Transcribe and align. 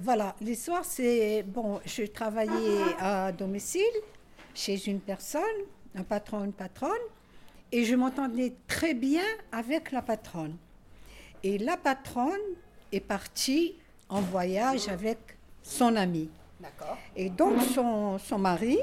Voilà, 0.00 0.34
l'histoire 0.40 0.84
c'est, 0.84 1.42
bon, 1.42 1.80
je 1.84 2.04
travaillais 2.04 2.82
à 2.98 3.32
domicile 3.32 3.82
chez 4.54 4.88
une 4.88 5.00
personne, 5.00 5.42
un 5.94 6.02
patron, 6.02 6.44
une 6.44 6.52
patronne, 6.52 6.90
et 7.70 7.84
je 7.84 7.94
m'entendais 7.94 8.54
très 8.66 8.94
bien 8.94 9.24
avec 9.50 9.92
la 9.92 10.02
patronne. 10.02 10.56
Et 11.42 11.58
la 11.58 11.76
patronne 11.76 12.32
est 12.92 13.00
partie 13.00 13.74
en 14.08 14.20
voyage 14.20 14.88
avec 14.88 15.18
son 15.62 15.96
ami. 15.96 16.28
D'accord. 16.60 16.96
Et 17.16 17.30
donc 17.30 17.60
son, 17.62 18.18
son 18.18 18.38
mari, 18.38 18.78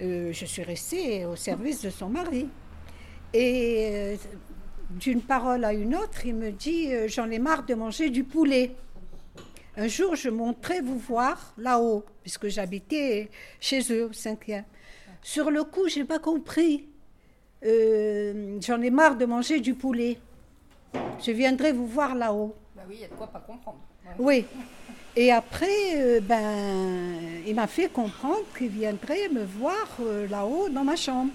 euh, 0.00 0.32
je 0.32 0.44
suis 0.44 0.62
restée 0.62 1.24
au 1.26 1.36
service 1.36 1.82
de 1.82 1.90
son 1.90 2.08
mari. 2.08 2.48
Et 3.32 3.90
euh, 3.92 4.16
d'une 4.90 5.20
parole 5.22 5.64
à 5.64 5.72
une 5.72 5.94
autre, 5.94 6.26
il 6.26 6.34
me 6.34 6.50
dit, 6.50 6.92
euh, 6.92 7.06
j'en 7.06 7.30
ai 7.30 7.38
marre 7.38 7.64
de 7.64 7.74
manger 7.74 8.10
du 8.10 8.24
poulet. 8.24 8.74
Un 9.80 9.88
jour, 9.88 10.14
je 10.14 10.28
monterai 10.28 10.82
vous 10.82 10.98
voir 10.98 11.54
là-haut, 11.56 12.04
puisque 12.20 12.48
j'habitais 12.48 13.30
chez 13.58 13.80
eux, 13.90 14.10
au 14.10 14.12
cinquième. 14.12 14.64
Sur 15.22 15.50
le 15.50 15.64
coup, 15.64 15.88
je 15.88 16.00
n'ai 16.00 16.04
pas 16.04 16.18
compris. 16.18 16.86
Euh, 17.64 18.58
j'en 18.60 18.82
ai 18.82 18.90
marre 18.90 19.16
de 19.16 19.24
manger 19.24 19.58
du 19.58 19.72
poulet. 19.72 20.18
Je 21.24 21.30
viendrai 21.30 21.72
vous 21.72 21.86
voir 21.86 22.14
là-haut. 22.14 22.54
Bah 22.76 22.82
oui, 22.90 22.96
il 22.96 23.00
y 23.00 23.04
a 23.06 23.08
de 23.08 23.14
quoi 23.14 23.28
pas 23.28 23.40
comprendre. 23.40 23.78
Ouais. 24.04 24.44
Oui. 24.44 24.44
Et 25.16 25.32
après, 25.32 25.96
euh, 25.96 26.20
ben, 26.20 27.40
il 27.46 27.54
m'a 27.54 27.66
fait 27.66 27.88
comprendre 27.88 28.44
qu'il 28.58 28.68
viendrait 28.68 29.30
me 29.30 29.44
voir 29.44 29.88
euh, 30.02 30.28
là-haut 30.28 30.68
dans 30.68 30.84
ma 30.84 30.96
chambre. 30.96 31.32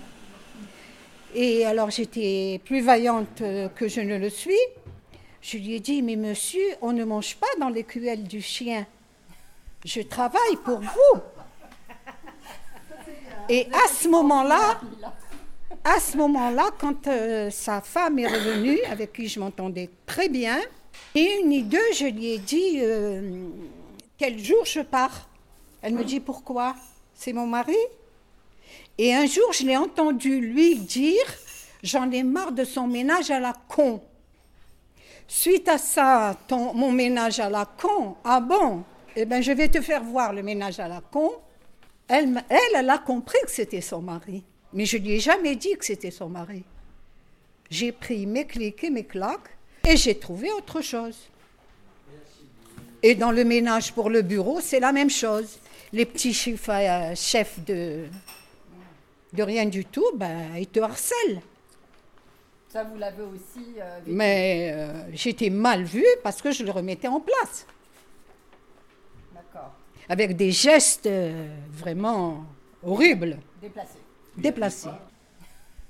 Et 1.34 1.66
alors 1.66 1.90
j'étais 1.90 2.62
plus 2.64 2.82
vaillante 2.82 3.42
que 3.76 3.88
je 3.88 4.02
ne 4.02 4.20
le 4.20 4.30
suis. 4.30 4.54
Je 5.48 5.60
lui 5.60 5.76
ai 5.76 5.80
dit, 5.80 6.02
mais 6.02 6.16
monsieur, 6.16 6.66
on 6.82 6.92
ne 6.92 7.06
mange 7.06 7.36
pas 7.36 7.46
dans 7.60 7.70
l'écuelle 7.70 8.24
du 8.24 8.42
chien. 8.42 8.88
Je 9.86 10.02
travaille 10.02 10.56
pour 10.64 10.80
vous. 10.80 11.22
Et 13.48 13.68
à 13.72 13.88
ce 13.94 14.08
moment-là, 14.08 14.82
à 15.84 16.00
ce 16.00 16.18
moment-là, 16.18 16.72
quand 16.80 17.06
euh, 17.06 17.52
sa 17.52 17.80
femme 17.82 18.18
est 18.18 18.28
revenue, 18.28 18.80
avec 18.90 19.14
qui 19.14 19.28
je 19.28 19.40
m'entendais 19.40 19.92
très 20.08 20.30
bien, 20.30 20.58
et 21.14 21.40
une 21.40 21.50
ni 21.50 21.62
deux, 21.62 21.94
je 21.94 22.08
lui 22.08 22.32
ai 22.32 22.40
dit 22.40 22.80
euh, 22.80 23.48
quel 24.18 24.44
jour 24.44 24.66
je 24.66 24.80
pars. 24.80 25.30
Elle 25.84 25.94
me 25.94 26.04
dit 26.04 26.22
pourquoi? 26.22 26.76
C'est 27.14 27.34
mon 27.34 27.46
mari. 27.46 27.78
Et 28.98 29.14
un 29.14 29.28
jour, 29.28 29.54
je 29.54 29.64
l'ai 29.64 29.78
entendu 29.78 30.42
lui 30.42 30.78
dire 30.78 31.24
j'en 31.84 32.10
ai 32.10 32.24
marre 32.24 32.52
de 32.52 32.64
son 32.64 32.88
ménage 32.88 33.30
à 33.30 33.40
la 33.40 33.54
con. 33.68 34.02
Suite 35.28 35.68
à 35.68 35.78
ça, 35.78 36.38
mon 36.52 36.92
ménage 36.92 37.40
à 37.40 37.50
la 37.50 37.66
con, 37.66 38.16
ah 38.24 38.40
bon? 38.40 38.84
Eh 39.16 39.26
bien, 39.26 39.42
je 39.42 39.52
vais 39.52 39.70
te 39.70 39.82
faire 39.82 40.04
voir 40.04 40.34
le 40.34 40.44
ménage 40.44 40.80
à 40.80 40.88
la 40.88 41.02
con. 41.02 41.32
Elle, 42.08 42.44
elle, 42.50 42.90
a 42.90 42.98
compris 43.00 43.40
que 43.44 43.52
c'était 43.52 43.82
son 43.82 44.02
mari. 44.02 44.44
Mais 44.74 44.86
je 44.86 44.98
lui 44.98 45.14
ai 45.14 45.20
jamais 45.20 45.56
dit 45.56 45.76
que 45.78 45.86
c'était 45.86 46.12
son 46.12 46.30
mari. 46.30 46.64
J'ai 47.70 47.92
pris 47.92 48.28
mes 48.28 48.46
clics 48.46 48.84
et 48.84 48.90
mes 48.90 49.06
claques 49.06 49.58
et 49.88 49.98
j'ai 49.98 50.20
trouvé 50.20 50.52
autre 50.52 50.82
chose. 50.82 51.18
Et 53.02 53.16
dans 53.16 53.32
le 53.32 53.44
ménage 53.44 53.94
pour 53.94 54.10
le 54.10 54.22
bureau, 54.22 54.60
c'est 54.62 54.80
la 54.80 54.92
même 54.92 55.10
chose. 55.10 55.60
Les 55.94 56.06
petits 56.06 56.34
chefs, 56.34 56.70
euh, 56.70 57.14
de, 57.66 58.06
de 59.34 59.44
rien 59.44 59.66
du 59.66 59.86
tout, 59.86 60.06
ben, 60.16 60.56
ils 60.58 60.68
te 60.68 60.80
harcèlent. 60.80 61.42
Ça, 62.70 62.84
vous 62.84 62.98
l'avez 62.98 63.24
aussi 63.24 63.76
euh, 63.80 64.00
vécu. 64.00 64.16
Mais 64.16 64.72
euh, 64.74 64.92
j'étais 65.14 65.50
mal 65.50 65.84
vue 65.84 66.06
parce 66.24 66.42
que 66.42 66.52
je 66.52 66.64
le 66.64 66.72
remettais 66.72 67.08
en 67.08 67.20
place. 67.22 67.66
D'accord. 69.34 69.72
Avec 70.10 70.36
des 70.36 70.52
gestes 70.52 71.06
euh, 71.06 71.48
vraiment 71.72 72.44
horribles, 72.84 73.40
Déplacé. 73.62 73.98
déplacés. 74.38 74.90